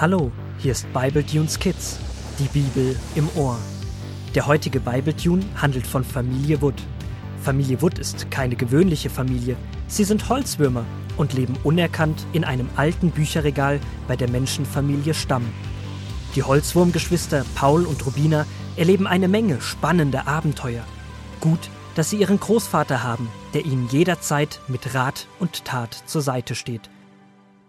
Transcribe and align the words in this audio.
Hallo, 0.00 0.30
hier 0.58 0.70
ist 0.70 0.86
Bible 0.92 1.26
Tunes 1.26 1.58
Kids, 1.58 1.98
die 2.38 2.46
Bibel 2.56 2.94
im 3.16 3.28
Ohr. 3.34 3.58
Der 4.32 4.46
heutige 4.46 4.78
Bible 4.78 5.16
Tune 5.16 5.44
handelt 5.60 5.88
von 5.88 6.04
Familie 6.04 6.62
Wood. 6.62 6.80
Familie 7.42 7.82
Wood 7.82 7.98
ist 7.98 8.30
keine 8.30 8.54
gewöhnliche 8.54 9.10
Familie. 9.10 9.56
Sie 9.88 10.04
sind 10.04 10.28
Holzwürmer 10.28 10.84
und 11.16 11.32
leben 11.32 11.56
unerkannt 11.64 12.24
in 12.32 12.44
einem 12.44 12.68
alten 12.76 13.10
Bücherregal 13.10 13.80
bei 14.06 14.14
der 14.14 14.30
Menschenfamilie 14.30 15.14
Stamm. 15.14 15.42
Die 16.36 16.44
Holzwurmgeschwister 16.44 17.44
Paul 17.56 17.84
und 17.84 18.06
Rubina 18.06 18.46
erleben 18.76 19.08
eine 19.08 19.26
Menge 19.26 19.60
spannender 19.60 20.28
Abenteuer. 20.28 20.84
Gut, 21.40 21.70
dass 21.96 22.10
sie 22.10 22.18
ihren 22.18 22.38
Großvater 22.38 23.02
haben, 23.02 23.28
der 23.52 23.66
ihnen 23.66 23.88
jederzeit 23.88 24.60
mit 24.68 24.94
Rat 24.94 25.26
und 25.40 25.64
Tat 25.64 26.04
zur 26.06 26.22
Seite 26.22 26.54
steht. 26.54 26.88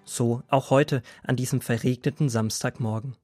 So 0.09 0.41
auch 0.47 0.71
heute 0.71 1.03
an 1.23 1.35
diesem 1.35 1.61
verregneten 1.61 2.29
Samstagmorgen. 2.29 3.15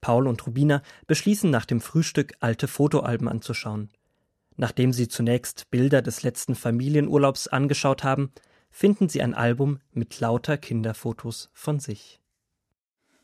Paul 0.00 0.26
und 0.26 0.46
Rubina 0.46 0.82
beschließen 1.06 1.50
nach 1.50 1.66
dem 1.66 1.80
Frühstück 1.80 2.32
alte 2.40 2.68
Fotoalben 2.68 3.28
anzuschauen. 3.28 3.90
Nachdem 4.56 4.92
sie 4.92 5.08
zunächst 5.08 5.70
Bilder 5.70 6.00
des 6.00 6.22
letzten 6.22 6.54
Familienurlaubs 6.54 7.48
angeschaut 7.48 8.02
haben, 8.02 8.32
finden 8.70 9.08
sie 9.08 9.20
ein 9.20 9.34
Album 9.34 9.80
mit 9.92 10.20
lauter 10.20 10.56
Kinderfotos 10.56 11.50
von 11.52 11.80
sich. 11.80 12.20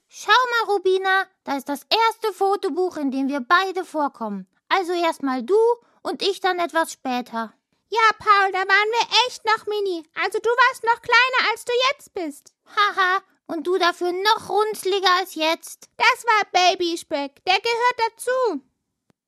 Schau 0.09 0.29
mal, 0.31 0.75
Rubina, 0.75 1.25
da 1.45 1.57
ist 1.57 1.69
das 1.69 1.87
erste 1.89 2.33
Fotobuch, 2.35 2.97
in 2.99 3.11
dem 3.11 3.29
wir 3.29 3.41
beide 3.41 3.85
vorkommen. 3.85 4.47
Also 4.69 4.93
erstmal 4.93 5.43
du 5.43 5.57
und 6.03 6.23
ich 6.23 6.41
dann 6.41 6.59
etwas 6.59 6.93
später. 6.93 7.55
Ja, 7.93 8.11
Paul, 8.19 8.53
da 8.53 8.61
waren 8.61 8.69
wir 8.69 9.27
echt 9.27 9.45
noch 9.45 9.67
mini. 9.67 10.05
Also 10.15 10.39
du 10.39 10.49
warst 10.49 10.85
noch 10.85 11.03
kleiner, 11.03 11.51
als 11.51 11.65
du 11.65 11.73
jetzt 11.91 12.15
bist. 12.15 12.55
Haha, 12.65 13.21
und 13.47 13.67
du 13.67 13.79
dafür 13.79 14.13
noch 14.13 14.49
runzliger 14.49 15.11
als 15.19 15.35
jetzt. 15.35 15.91
Das 15.97 16.25
war 16.25 16.45
Babyspeck. 16.53 17.45
Der 17.45 17.61
gehört 17.61 17.99
dazu. 17.99 18.63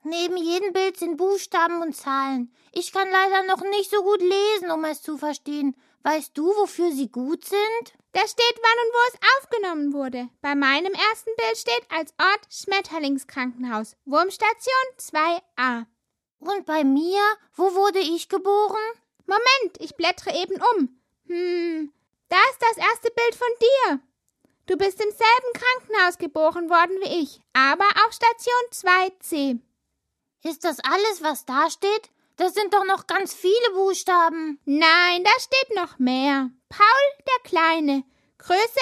Neben 0.04 0.36
jedem 0.36 0.72
Bild 0.72 0.96
sind 0.96 1.16
Buchstaben 1.16 1.82
und 1.82 1.94
Zahlen. 1.94 2.54
Ich 2.72 2.92
kann 2.92 3.10
leider 3.10 3.42
noch 3.44 3.62
nicht 3.62 3.90
so 3.90 4.02
gut 4.02 4.20
lesen, 4.20 4.70
um 4.70 4.84
es 4.84 5.02
zu 5.02 5.18
verstehen. 5.18 5.76
Weißt 6.04 6.36
du, 6.38 6.46
wofür 6.56 6.92
sie 6.92 7.10
gut 7.10 7.44
sind? 7.44 7.94
Da 8.12 8.20
steht, 8.26 8.60
wann 8.62 8.84
und 8.84 8.92
wo 8.92 9.08
es 9.08 9.20
aufgenommen 9.38 9.92
wurde. 9.92 10.28
Bei 10.40 10.54
meinem 10.54 10.92
ersten 10.92 11.30
Bild 11.36 11.56
steht 11.56 11.84
als 11.88 12.12
Ort 12.18 12.46
Schmetterlingskrankenhaus, 12.50 13.96
Wurmstation 14.04 14.74
2a. 14.98 15.86
Und 16.42 16.66
bei 16.66 16.82
mir, 16.82 17.20
wo 17.54 17.74
wurde 17.74 18.00
ich 18.00 18.28
geboren? 18.28 18.76
Moment, 19.26 19.78
ich 19.78 19.94
blättere 19.94 20.34
eben 20.36 20.56
um. 20.74 21.00
Hm, 21.28 21.92
da 22.28 22.36
ist 22.50 22.60
das 22.60 22.84
erste 22.84 23.10
Bild 23.10 23.34
von 23.36 23.48
dir. 23.60 24.00
Du 24.66 24.76
bist 24.76 25.00
im 25.00 25.10
selben 25.10 25.52
Krankenhaus 25.54 26.18
geboren 26.18 26.68
worden 26.68 26.96
wie 27.00 27.22
ich, 27.22 27.40
aber 27.52 27.84
auf 27.84 28.12
Station 28.12 28.62
2c. 28.72 29.60
Ist 30.42 30.64
das 30.64 30.80
alles, 30.80 31.22
was 31.22 31.44
da 31.44 31.70
steht? 31.70 32.10
Das 32.36 32.54
sind 32.54 32.74
doch 32.74 32.84
noch 32.84 33.06
ganz 33.06 33.32
viele 33.32 33.70
Buchstaben. 33.74 34.58
Nein, 34.64 35.22
da 35.22 35.30
steht 35.38 35.76
noch 35.76 36.00
mehr. 36.00 36.50
Paul 36.68 37.24
der 37.26 37.50
Kleine. 37.50 38.04
Größe 38.38 38.80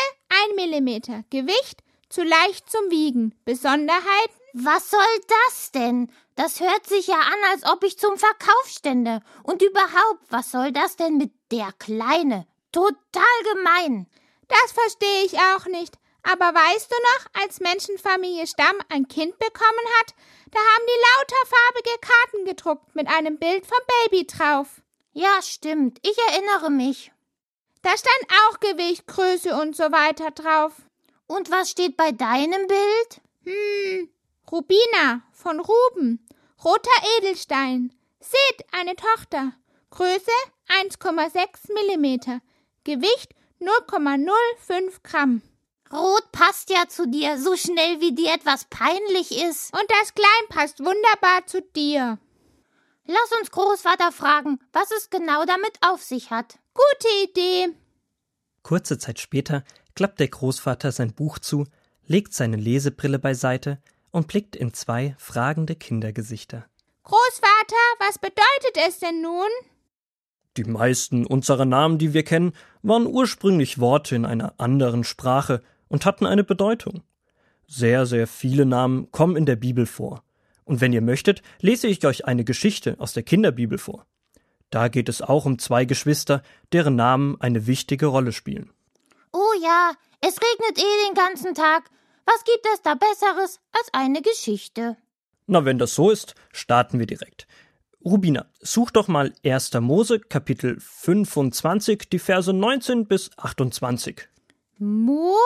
1 0.48 0.56
Millimeter. 0.56 1.24
Gewicht 1.28 1.83
zu 2.08 2.22
leicht 2.22 2.70
zum 2.70 2.91
Wiegen. 2.91 3.34
Besonderheiten? 3.45 4.39
Was 4.53 4.91
soll 4.91 5.01
das 5.29 5.73
denn? 5.73 6.11
Das 6.34 6.61
hört 6.61 6.87
sich 6.87 7.06
ja 7.06 7.19
an, 7.19 7.51
als 7.53 7.65
ob 7.65 7.84
ich 7.84 7.98
zum 7.98 8.17
Verkauf 8.17 8.67
stände. 8.67 9.20
Und 9.42 9.62
überhaupt, 9.62 10.25
was 10.29 10.51
soll 10.51 10.73
das 10.73 10.97
denn 10.97 11.19
mit 11.19 11.33
der 11.51 11.73
Kleine? 11.79 12.47
Total 12.73 13.55
gemein. 13.55 14.07
Das 14.48 14.73
verstehe 14.73 15.25
ich 15.25 15.39
auch 15.39 15.67
nicht. 15.67 15.98
Aber 16.23 16.47
weißt 16.47 16.91
du 16.91 16.97
noch, 16.97 17.42
als 17.42 17.61
Menschenfamilie 17.61 18.47
Stamm 18.47 18.77
ein 18.89 19.08
Kind 19.08 19.39
bekommen 19.39 19.86
hat, 20.01 20.14
da 20.51 20.58
haben 20.58 20.86
die 20.86 21.03
lauter 21.19 21.47
farbige 21.47 21.98
Karten 22.01 22.45
gedruckt 22.45 22.95
mit 22.95 23.08
einem 23.08 23.39
Bild 23.39 23.67
vom 23.67 23.79
Baby 24.05 24.27
drauf. 24.27 24.83
Ja, 25.13 25.41
stimmt. 25.42 25.98
Ich 26.03 26.17
erinnere 26.29 26.70
mich. 26.70 27.13
Da 27.83 27.91
stand 27.97 28.27
auch 28.48 28.61
Gewicht, 28.61 29.07
Größe 29.07 29.55
und 29.61 29.74
so 29.74 29.85
weiter 29.85 30.30
drauf. 30.30 30.73
Und 31.27 31.51
was 31.51 31.70
steht 31.70 31.97
bei 31.97 32.13
deinem 32.13 32.67
Bild? 32.67 33.20
Hm, 33.45 34.11
Rubina 34.50 35.22
von 35.33 35.61
Ruben. 35.61 36.27
Roter 36.64 36.90
Edelstein. 37.18 37.92
Seht, 38.18 38.66
eine 38.72 38.96
Tochter. 38.96 39.52
Größe 39.90 40.30
1,6 40.83 41.72
Millimeter. 41.72 42.40
Gewicht 42.84 43.34
0,05 43.61 45.02
Gramm. 45.05 45.42
Rot 45.92 46.33
passt 46.33 46.70
ja 46.70 46.88
zu 46.88 47.08
dir, 47.08 47.38
so 47.38 47.56
schnell 47.56 48.00
wie 48.00 48.14
dir 48.14 48.33
etwas 48.33 48.64
peinlich 48.66 49.33
ist. 49.33 49.72
Und 49.72 49.84
das 49.88 50.14
Klein 50.14 50.48
passt 50.48 50.80
wunderbar 50.80 51.46
zu 51.46 51.62
dir. 51.62 52.18
Lass 53.06 53.40
uns 53.40 53.50
Großvater 53.50 54.12
fragen, 54.12 54.58
was 54.72 54.90
es 54.92 55.11
genau 55.11 55.44
damit 55.44 55.78
auf 55.80 56.02
sich 56.02 56.30
hat. 56.30 56.58
Gute 56.74 57.30
Idee. 57.30 57.74
Kurze 58.62 58.98
Zeit 58.98 59.18
später 59.18 59.64
klappt 59.94 60.20
der 60.20 60.28
Großvater 60.28 60.92
sein 60.92 61.12
Buch 61.12 61.38
zu, 61.38 61.67
legt 62.06 62.34
seine 62.34 62.56
Lesebrille 62.56 63.18
beiseite 63.18 63.80
und 64.11 64.29
blickt 64.29 64.57
in 64.57 64.73
zwei 64.75 65.15
fragende 65.19 65.77
Kindergesichter. 65.77 66.67
Großvater, 67.05 67.77
was 67.98 68.19
bedeutet 68.19 68.87
es 68.87 68.98
denn 68.98 69.23
nun? 69.23 69.48
Die 70.57 70.65
meisten 70.65 71.27
unserer 71.27 71.65
Namen, 71.65 71.98
die 71.98 72.13
wir 72.13 72.25
kennen, 72.25 72.53
waren 72.83 73.07
ursprünglich 73.07 73.79
Worte 73.79 74.17
in 74.17 74.25
einer 74.25 74.55
anderen 74.59 75.05
Sprache 75.05 75.63
und 75.89 76.05
hatten 76.05 76.27
eine 76.27 76.45
Bedeutung. 76.45 77.03
Sehr, 77.67 78.05
sehr 78.05 78.27
viele 78.27 78.67
Namen 78.67 79.11
kommen 79.13 79.37
in 79.37 79.47
der 79.47 79.57
Bibel 79.57 79.87
vor. 79.87 80.25
Und 80.65 80.81
wenn 80.81 80.92
ihr 80.92 81.03
möchtet, 81.03 81.42
lese 81.61 81.87
ich 81.87 82.05
euch 82.05 82.27
eine 82.27 82.45
Geschichte 82.45 82.97
aus 82.98 83.13
der 83.13 83.23
Kinderbibel 83.23 83.79
vor. 83.79 84.07
Da 84.71 84.89
geht 84.89 85.09
es 85.09 85.23
auch 85.23 85.47
um 85.47 85.59
zwei 85.59 85.85
Geschwister, 85.85 86.42
deren 86.73 86.97
Namen 86.97 87.41
eine 87.41 87.67
wichtige 87.67 88.07
Rolle 88.07 88.33
spielen. 88.33 88.71
Oh 89.33 89.53
ja, 89.63 89.92
es 90.21 90.37
regnet 90.37 90.79
eh 90.79 91.09
den 91.09 91.15
ganzen 91.15 91.55
Tag. 91.55 91.91
Was 92.33 92.45
gibt 92.45 92.64
es 92.73 92.83
da 92.83 92.95
Besseres 92.95 93.61
als 93.73 93.89
eine 93.92 94.23
Geschichte? 94.23 94.96
Na, 95.46 95.64
wenn 95.64 95.79
das 95.79 95.96
so 95.96 96.11
ist, 96.11 96.36
starten 96.52 97.01
wir 97.01 97.07
direkt. 97.07 97.48
Rubina, 98.05 98.46
such 98.61 98.92
doch 98.92 99.08
mal 99.08 99.33
1. 99.45 99.73
Mose, 99.80 100.20
Kapitel 100.20 100.79
25, 100.79 102.08
die 102.08 102.20
Verse 102.20 102.52
19 102.52 103.08
bis 103.08 103.30
28. 103.36 104.29
Mose? 104.79 105.41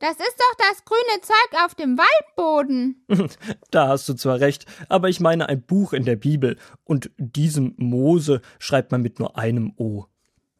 Das 0.00 0.12
ist 0.12 0.36
doch 0.36 0.54
das 0.58 0.84
grüne 0.84 1.22
Zeug 1.22 1.64
auf 1.64 1.74
dem 1.74 1.96
Waldboden. 1.96 3.06
da 3.70 3.88
hast 3.88 4.06
du 4.08 4.14
zwar 4.14 4.38
recht, 4.38 4.66
aber 4.90 5.08
ich 5.08 5.20
meine 5.20 5.48
ein 5.48 5.62
Buch 5.62 5.94
in 5.94 6.04
der 6.04 6.16
Bibel 6.16 6.58
und 6.84 7.10
diesem 7.16 7.74
Mose 7.78 8.42
schreibt 8.58 8.92
man 8.92 9.00
mit 9.00 9.18
nur 9.18 9.38
einem 9.38 9.72
O. 9.78 10.04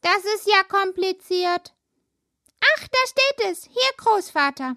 Das 0.01 0.25
ist 0.35 0.47
ja 0.47 0.63
kompliziert. 0.65 1.75
Ach, 2.63 2.89
da 2.89 2.99
steht 3.07 3.51
es. 3.51 3.65
Hier, 3.65 3.91
Großvater. 3.99 4.77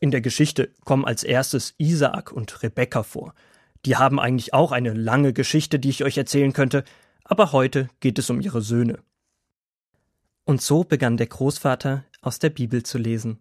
In 0.00 0.10
der 0.10 0.20
Geschichte 0.20 0.70
kommen 0.84 1.04
als 1.04 1.24
erstes 1.24 1.74
Isaak 1.78 2.32
und 2.32 2.62
Rebekka 2.62 3.02
vor. 3.02 3.34
Die 3.84 3.96
haben 3.96 4.20
eigentlich 4.20 4.54
auch 4.54 4.72
eine 4.72 4.92
lange 4.92 5.32
Geschichte, 5.32 5.78
die 5.78 5.90
ich 5.90 6.04
euch 6.04 6.18
erzählen 6.18 6.52
könnte, 6.52 6.84
aber 7.24 7.52
heute 7.52 7.88
geht 8.00 8.18
es 8.18 8.30
um 8.30 8.40
ihre 8.40 8.62
Söhne. 8.62 9.00
Und 10.44 10.62
so 10.62 10.84
begann 10.84 11.16
der 11.16 11.26
Großvater 11.26 12.04
aus 12.22 12.38
der 12.38 12.50
Bibel 12.50 12.82
zu 12.82 12.98
lesen, 12.98 13.40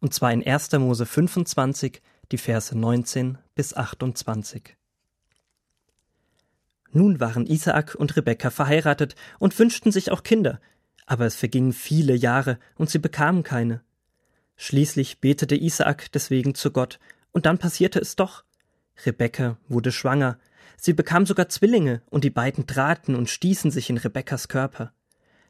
und 0.00 0.14
zwar 0.14 0.32
in 0.32 0.44
1. 0.46 0.72
Mose 0.72 1.06
25, 1.06 2.00
die 2.32 2.38
Verse 2.38 2.76
19 2.76 3.38
bis 3.54 3.74
28. 3.74 4.76
Nun 6.92 7.20
waren 7.20 7.46
Isaak 7.46 7.94
und 7.94 8.16
Rebekka 8.16 8.50
verheiratet 8.50 9.14
und 9.38 9.56
wünschten 9.58 9.92
sich 9.92 10.10
auch 10.10 10.22
Kinder, 10.22 10.60
aber 11.06 11.26
es 11.26 11.36
vergingen 11.36 11.72
viele 11.72 12.14
Jahre 12.14 12.58
und 12.76 12.90
sie 12.90 12.98
bekamen 12.98 13.42
keine. 13.42 13.82
Schließlich 14.62 15.20
betete 15.22 15.56
Isaak 15.56 16.12
deswegen 16.12 16.54
zu 16.54 16.70
Gott, 16.70 17.00
und 17.32 17.46
dann 17.46 17.56
passierte 17.56 17.98
es 17.98 18.14
doch. 18.14 18.44
Rebekka 19.06 19.56
wurde 19.68 19.90
schwanger. 19.90 20.38
Sie 20.76 20.92
bekam 20.92 21.24
sogar 21.24 21.48
Zwillinge, 21.48 22.02
und 22.10 22.24
die 22.24 22.30
beiden 22.30 22.66
traten 22.66 23.14
und 23.14 23.30
stießen 23.30 23.70
sich 23.70 23.88
in 23.88 23.96
Rebekkas 23.96 24.48
Körper. 24.48 24.92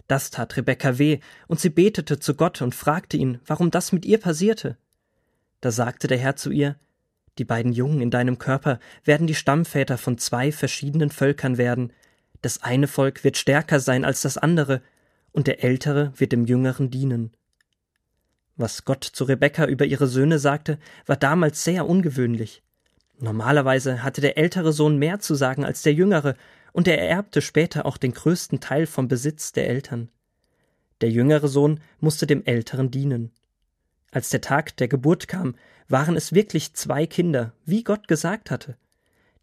Das 0.06 0.30
tat 0.30 0.56
Rebekka 0.56 0.98
weh, 0.98 1.18
und 1.48 1.58
sie 1.58 1.70
betete 1.70 2.20
zu 2.20 2.34
Gott 2.34 2.62
und 2.62 2.72
fragte 2.72 3.16
ihn, 3.16 3.40
warum 3.46 3.72
das 3.72 3.90
mit 3.90 4.06
ihr 4.06 4.18
passierte. 4.18 4.76
Da 5.60 5.72
sagte 5.72 6.06
der 6.06 6.18
Herr 6.18 6.36
zu 6.36 6.52
ihr, 6.52 6.76
Die 7.36 7.44
beiden 7.44 7.72
Jungen 7.72 8.00
in 8.00 8.12
deinem 8.12 8.38
Körper 8.38 8.78
werden 9.02 9.26
die 9.26 9.34
Stammväter 9.34 9.98
von 9.98 10.18
zwei 10.18 10.52
verschiedenen 10.52 11.10
Völkern 11.10 11.58
werden. 11.58 11.92
Das 12.42 12.62
eine 12.62 12.86
Volk 12.86 13.24
wird 13.24 13.38
stärker 13.38 13.80
sein 13.80 14.04
als 14.04 14.20
das 14.20 14.38
andere, 14.38 14.82
und 15.32 15.48
der 15.48 15.64
Ältere 15.64 16.12
wird 16.14 16.30
dem 16.30 16.44
Jüngeren 16.44 16.92
dienen. 16.92 17.32
Was 18.60 18.84
Gott 18.84 19.04
zu 19.04 19.24
Rebekka 19.24 19.64
über 19.64 19.86
ihre 19.86 20.06
Söhne 20.06 20.38
sagte, 20.38 20.78
war 21.06 21.16
damals 21.16 21.64
sehr 21.64 21.88
ungewöhnlich. 21.88 22.62
Normalerweise 23.18 24.02
hatte 24.02 24.20
der 24.20 24.36
ältere 24.36 24.74
Sohn 24.74 24.98
mehr 24.98 25.18
zu 25.18 25.34
sagen 25.34 25.64
als 25.64 25.80
der 25.80 25.94
jüngere, 25.94 26.34
und 26.74 26.86
er 26.86 27.00
ererbte 27.00 27.40
später 27.40 27.86
auch 27.86 27.96
den 27.96 28.12
größten 28.12 28.60
Teil 28.60 28.86
vom 28.86 29.08
Besitz 29.08 29.52
der 29.52 29.66
Eltern. 29.66 30.10
Der 31.00 31.08
jüngere 31.08 31.48
Sohn 31.48 31.80
musste 32.00 32.26
dem 32.26 32.44
älteren 32.44 32.90
dienen. 32.90 33.30
Als 34.12 34.28
der 34.28 34.42
Tag 34.42 34.76
der 34.76 34.88
Geburt 34.88 35.26
kam, 35.26 35.54
waren 35.88 36.14
es 36.14 36.34
wirklich 36.34 36.74
zwei 36.74 37.06
Kinder, 37.06 37.54
wie 37.64 37.82
Gott 37.82 38.08
gesagt 38.08 38.50
hatte. 38.50 38.76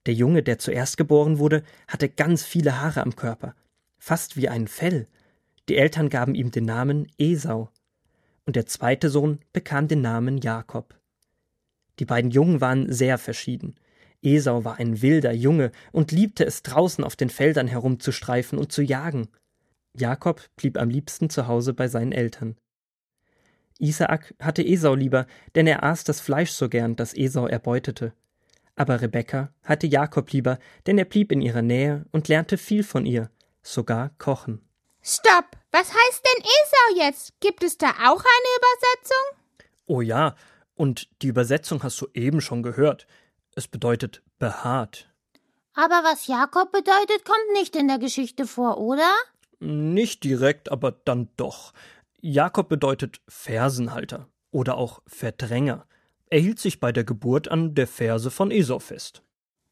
Der 0.06 0.14
Junge, 0.14 0.44
der 0.44 0.60
zuerst 0.60 0.96
geboren 0.96 1.40
wurde, 1.40 1.64
hatte 1.88 2.08
ganz 2.08 2.44
viele 2.44 2.80
Haare 2.80 3.02
am 3.02 3.16
Körper, 3.16 3.56
fast 3.98 4.38
wie 4.38 4.48
ein 4.48 4.68
Fell. 4.68 5.08
Die 5.70 5.78
Eltern 5.78 6.10
gaben 6.10 6.36
ihm 6.36 6.52
den 6.52 6.66
Namen 6.66 7.12
Esau. 7.18 7.72
Und 8.48 8.56
der 8.56 8.66
zweite 8.66 9.10
Sohn 9.10 9.40
bekam 9.52 9.90
den 9.90 10.02
Namen 10.02 10.38
Jakob. 10.38 10.96
Die 12.00 12.06
beiden 12.06 12.32
Jungen 12.32 12.62
waren 12.62 12.92
sehr 12.92 13.18
verschieden. 13.18 13.76
Esau 14.22 14.64
war 14.64 14.80
ein 14.80 15.02
wilder 15.02 15.34
Junge 15.34 15.72
und 15.92 16.14
liebte 16.14 16.46
es 16.46 16.64
draußen 16.64 17.04
auf 17.04 17.18
den 17.18 17.30
Feldern 17.30 17.68
herumzustreifen 17.68 18.58
und 18.58 18.72
zu 18.72 18.82
jagen. 18.82 19.28
Jakob 19.94 20.42
blieb 20.56 20.80
am 20.80 20.90
liebsten 20.90 21.30
zu 21.30 21.48
Hause 21.48 21.74
bei 21.74 21.90
seinen 21.90 22.14
Eltern. 22.14 22.56
Isaak 23.80 24.34
hatte 24.40 24.66
Esau 24.66 24.96
lieber, 24.96 25.28
denn 25.56 25.68
er 25.68 25.84
aß 25.84 26.06
das 26.06 26.22
Fleisch 26.22 26.52
so 26.52 26.70
gern, 26.70 26.96
das 26.96 27.14
Esau 27.14 27.48
erbeutete. 27.48 28.14
Aber 28.78 29.02
Rebekka 29.02 29.52
hatte 29.64 29.88
Jakob 29.88 30.32
lieber, 30.32 30.58
denn 30.86 30.98
er 30.98 31.06
blieb 31.06 31.34
in 31.34 31.42
ihrer 31.42 31.62
Nähe 31.62 32.06
und 32.12 32.30
lernte 32.30 32.58
viel 32.58 32.84
von 32.84 33.06
ihr, 33.06 33.30
sogar 33.62 34.12
kochen. 34.18 34.62
Stopp! 35.02 35.57
Was 35.72 35.94
heißt 35.94 36.24
denn 36.26 36.44
Esau 36.44 37.06
jetzt? 37.06 37.34
Gibt 37.40 37.64
es 37.64 37.78
da 37.78 37.90
auch 37.90 38.24
eine 38.24 38.52
Übersetzung? 38.58 39.68
Oh 39.86 40.02
ja, 40.02 40.36
und 40.76 41.10
die 41.22 41.28
Übersetzung 41.28 41.84
hast 41.84 42.00
du 42.02 42.08
eben 42.14 42.42
schon 42.42 42.64
gehört. 42.64 43.08
Es 43.56 43.68
bedeutet 43.68 44.22
behaart. 44.40 45.10
Aber 45.74 46.04
was 46.04 46.28
Jakob 46.28 46.72
bedeutet, 46.72 47.26
kommt 47.26 47.54
nicht 47.54 47.76
in 47.76 47.88
der 47.88 48.00
Geschichte 48.00 48.48
vor, 48.48 48.78
oder? 48.78 49.14
Nicht 49.60 50.24
direkt, 50.24 50.72
aber 50.72 50.92
dann 50.92 51.30
doch. 51.38 51.74
Jakob 52.20 52.70
bedeutet 52.70 53.22
Fersenhalter 53.28 54.28
oder 54.52 54.78
auch 54.78 55.02
Verdränger. 55.06 55.86
Er 56.30 56.40
hielt 56.40 56.60
sich 56.60 56.80
bei 56.80 56.92
der 56.92 57.04
Geburt 57.04 57.48
an 57.48 57.76
der 57.76 57.88
Ferse 57.88 58.32
von 58.32 58.52
Esau 58.52 58.80
fest. 58.80 59.22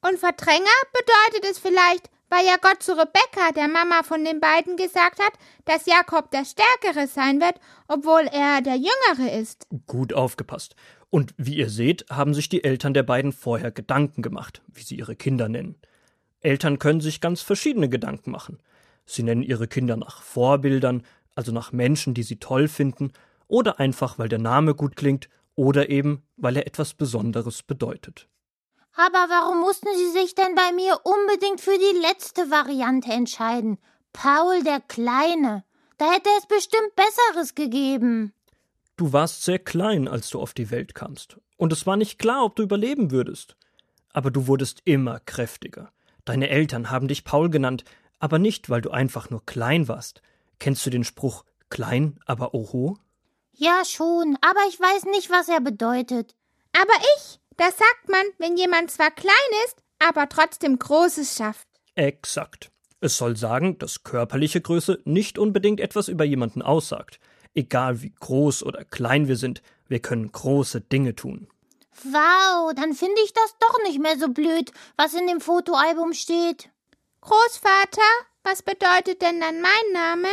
Und 0.01 0.19
Verdränger 0.19 0.65
bedeutet 0.93 1.51
es 1.51 1.59
vielleicht, 1.59 2.09
weil 2.29 2.45
ja 2.45 2.57
Gott 2.61 2.81
zu 2.81 2.93
Rebekka, 2.93 3.51
der 3.55 3.67
Mama 3.67 4.03
von 4.03 4.23
den 4.23 4.39
beiden, 4.39 4.77
gesagt 4.77 5.19
hat, 5.19 5.33
dass 5.65 5.85
Jakob 5.85 6.31
der 6.31 6.45
Stärkere 6.45 7.07
sein 7.07 7.39
wird, 7.39 7.59
obwohl 7.87 8.27
er 8.31 8.61
der 8.61 8.75
Jüngere 8.75 9.39
ist. 9.39 9.67
Gut 9.87 10.13
aufgepasst. 10.13 10.75
Und 11.09 11.33
wie 11.37 11.55
ihr 11.55 11.69
seht, 11.69 12.05
haben 12.09 12.33
sich 12.33 12.49
die 12.49 12.63
Eltern 12.63 12.93
der 12.93 13.03
beiden 13.03 13.31
vorher 13.31 13.71
Gedanken 13.71 14.21
gemacht, 14.21 14.61
wie 14.67 14.83
sie 14.83 14.95
ihre 14.95 15.15
Kinder 15.15 15.47
nennen. 15.47 15.75
Eltern 16.41 16.79
können 16.79 17.01
sich 17.01 17.21
ganz 17.21 17.41
verschiedene 17.41 17.89
Gedanken 17.89 18.31
machen. 18.31 18.59
Sie 19.05 19.23
nennen 19.23 19.43
ihre 19.43 19.67
Kinder 19.67 19.97
nach 19.97 20.21
Vorbildern, 20.21 21.03
also 21.35 21.51
nach 21.51 21.71
Menschen, 21.71 22.13
die 22.13 22.23
sie 22.23 22.37
toll 22.37 22.67
finden, 22.67 23.11
oder 23.47 23.79
einfach, 23.79 24.17
weil 24.17 24.29
der 24.29 24.39
Name 24.39 24.73
gut 24.73 24.95
klingt, 24.95 25.29
oder 25.55 25.89
eben, 25.89 26.23
weil 26.37 26.57
er 26.57 26.67
etwas 26.67 26.93
Besonderes 26.93 27.63
bedeutet. 27.63 28.27
Aber 28.95 29.25
warum 29.29 29.59
mussten 29.59 29.89
Sie 29.95 30.11
sich 30.11 30.35
denn 30.35 30.55
bei 30.55 30.71
mir 30.71 30.99
unbedingt 31.03 31.59
für 31.59 31.77
die 31.77 31.99
letzte 31.99 32.49
Variante 32.49 33.11
entscheiden? 33.11 33.77
Paul 34.13 34.63
der 34.63 34.79
Kleine. 34.79 35.65
Da 35.97 36.11
hätte 36.11 36.29
es 36.37 36.45
bestimmt 36.45 36.95
Besseres 36.95 37.55
gegeben. 37.55 38.33
Du 38.97 39.11
warst 39.11 39.43
sehr 39.43 39.59
klein, 39.59 40.07
als 40.07 40.29
du 40.29 40.39
auf 40.39 40.53
die 40.53 40.71
Welt 40.71 40.95
kamst, 40.95 41.37
und 41.57 41.73
es 41.73 41.85
war 41.85 41.97
nicht 41.97 42.17
klar, 42.17 42.45
ob 42.45 42.55
du 42.55 42.63
überleben 42.63 43.11
würdest. 43.11 43.57
Aber 44.13 44.31
du 44.31 44.47
wurdest 44.47 44.81
immer 44.85 45.19
kräftiger. 45.19 45.91
Deine 46.23 46.49
Eltern 46.49 46.89
haben 46.89 47.09
dich 47.09 47.25
Paul 47.25 47.49
genannt, 47.49 47.83
aber 48.19 48.39
nicht, 48.39 48.69
weil 48.69 48.81
du 48.81 48.91
einfach 48.91 49.29
nur 49.29 49.45
klein 49.45 49.89
warst. 49.89 50.21
Kennst 50.59 50.85
du 50.85 50.89
den 50.89 51.03
Spruch 51.03 51.43
klein, 51.69 52.17
aber 52.25 52.53
oho? 52.53 52.97
Ja, 53.51 53.83
schon, 53.83 54.37
aber 54.39 54.61
ich 54.69 54.79
weiß 54.79 55.05
nicht, 55.05 55.29
was 55.29 55.49
er 55.49 55.59
bedeutet. 55.59 56.35
Aber 56.73 56.93
ich, 57.17 57.39
das 57.57 57.77
sagt 57.77 58.09
man, 58.09 58.25
wenn 58.37 58.57
jemand 58.57 58.91
zwar 58.91 59.11
klein 59.11 59.33
ist, 59.65 59.77
aber 59.99 60.29
trotzdem 60.29 60.77
Großes 60.77 61.35
schafft. 61.35 61.67
Exakt. 61.95 62.71
Es 63.01 63.17
soll 63.17 63.37
sagen, 63.37 63.77
dass 63.77 64.03
körperliche 64.03 64.61
Größe 64.61 65.01
nicht 65.05 65.37
unbedingt 65.37 65.79
etwas 65.79 66.07
über 66.07 66.23
jemanden 66.23 66.61
aussagt. 66.61 67.19
Egal 67.53 68.01
wie 68.01 68.13
groß 68.19 68.63
oder 68.63 68.83
klein 68.83 69.27
wir 69.27 69.37
sind, 69.37 69.61
wir 69.87 69.99
können 69.99 70.31
große 70.31 70.81
Dinge 70.81 71.15
tun. 71.15 71.47
Wow, 72.03 72.73
dann 72.75 72.93
finde 72.93 73.21
ich 73.23 73.31
das 73.33 73.55
doch 73.59 73.83
nicht 73.83 73.99
mehr 73.99 74.17
so 74.19 74.29
blöd, 74.29 74.71
was 74.97 75.13
in 75.13 75.27
dem 75.27 75.39
Fotoalbum 75.39 76.13
steht. 76.13 76.69
Großvater, 77.21 78.01
was 78.43 78.61
bedeutet 78.61 79.21
denn 79.21 79.39
dann 79.39 79.61
mein 79.61 79.93
Name? 79.93 80.27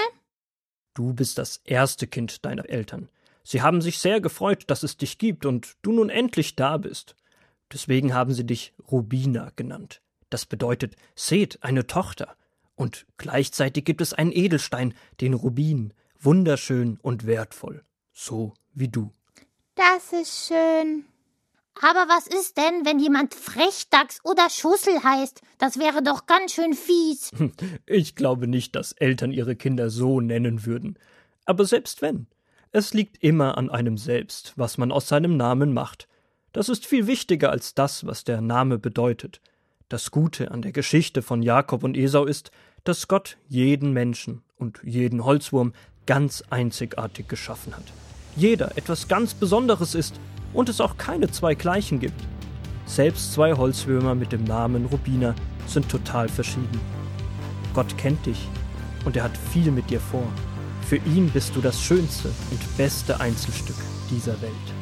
Du 0.95 1.15
bist 1.15 1.39
das 1.39 1.61
erste 1.65 2.07
Kind 2.07 2.45
deiner 2.45 2.69
Eltern. 2.69 3.09
Sie 3.45 3.63
haben 3.63 3.81
sich 3.81 3.99
sehr 3.99 4.21
gefreut, 4.21 4.65
dass 4.69 4.83
es 4.83 4.97
dich 4.97 5.19
gibt 5.19 5.47
und 5.47 5.75
du 5.83 5.93
nun 5.93 6.11
endlich 6.11 6.57
da 6.57 6.77
bist. 6.77 7.17
Deswegen 7.73 8.15
haben 8.15 8.33
sie 8.33 8.45
dich 8.45 8.75
Rubina 8.91 9.51
genannt. 9.57 10.03
Das 10.31 10.47
bedeutet 10.47 10.97
seht, 11.15 11.63
eine 11.63 11.87
Tochter. 11.87 12.37
Und 12.75 13.07
gleichzeitig 13.17 13.85
gibt 13.85 14.01
es 14.01 14.15
einen 14.15 14.33
Edelstein, 14.33 14.95
den 15.21 15.35
Rubin, 15.35 15.93
wunderschön 16.19 16.99
und 17.03 17.27
wertvoll, 17.27 17.85
so 18.13 18.55
wie 18.73 18.89
du. 18.89 19.13
Das 19.75 20.13
ist 20.13 20.49
schön. 20.49 21.05
Aber 21.81 22.07
was 22.09 22.27
ist 22.27 22.59
denn, 22.59 22.85
wenn 22.85 22.99
jemand 22.99 23.35
Frechdachs 23.35 24.21
oder 24.25 24.51
Schussel 24.51 25.03
heißt? 25.03 25.41
Das 25.59 25.79
wäre 25.79 26.03
doch 26.03 26.27
ganz 26.27 26.53
schön 26.53 26.75
fies. 26.75 27.31
Ich 27.87 28.15
glaube 28.15 28.47
nicht, 28.47 28.77
dass 28.77 28.93
Eltern 28.93 29.33
ihre 29.33 29.57
Kinder 29.57 29.91
so 29.91 30.21
nennen 30.21 30.67
würden. 30.67 30.99
Aber 31.45 31.65
selbst 31.65 32.03
wenn. 32.03 32.27
Es 32.75 32.95
liegt 32.95 33.23
immer 33.23 33.59
an 33.59 33.69
einem 33.69 33.99
selbst, 33.99 34.55
was 34.57 34.79
man 34.79 34.93
aus 34.93 35.07
seinem 35.07 35.37
Namen 35.37 35.75
macht. 35.75 36.09
Das 36.55 36.71
ist 36.71 36.87
viel 36.87 37.07
wichtiger 37.07 37.51
als 37.51 37.75
das, 37.75 38.07
was 38.07 38.25
der 38.25 38.41
Name 38.41 38.79
bedeutet. 38.79 39.43
Das 39.91 40.11
Gute 40.11 40.51
an 40.51 40.63
der 40.63 40.73
Geschichte 40.73 41.21
von 41.21 41.43
Jakob 41.43 41.85
und 41.85 41.99
Esau 41.99 42.25
ist, 42.25 42.51
dass 42.85 43.09
Gott 43.09 43.37
jeden 43.47 43.93
Menschen 43.93 44.41
und 44.57 44.81
jeden 44.83 45.23
Holzwurm 45.23 45.75
ganz 46.07 46.45
einzigartig 46.49 47.29
geschaffen 47.29 47.77
hat. 47.77 47.85
Jeder 48.37 48.79
etwas 48.79 49.07
ganz 49.07 49.35
Besonderes 49.35 49.95
ist 49.95 50.19
und 50.55 50.71
es 50.71 50.81
auch 50.81 50.97
keine 50.97 51.31
zwei 51.31 51.55
gleichen 51.55 52.01
gibt. 52.01 52.23
Selbst 52.87 53.35
zwei 53.35 53.53
Holzwürmer 53.53 54.15
mit 54.15 54.33
dem 54.33 54.45
Namen 54.45 54.87
Rubina 54.87 55.35
sind 55.67 55.91
total 55.91 56.31
verschieden. 56.31 56.81
Gott 57.75 57.99
kennt 57.99 58.25
dich 58.25 58.49
und 59.05 59.15
er 59.15 59.25
hat 59.25 59.37
viel 59.37 59.71
mit 59.71 59.91
dir 59.91 60.01
vor. 60.01 60.27
Für 60.93 60.99
ihn 61.09 61.31
bist 61.31 61.57
du 61.57 61.63
das 61.63 61.83
schönste 61.83 62.29
und 62.51 62.77
beste 62.77 63.19
Einzelstück 63.19 63.77
dieser 64.11 64.39
Welt. 64.43 64.82